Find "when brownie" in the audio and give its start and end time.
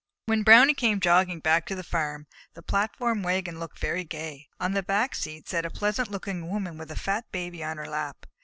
0.25-0.73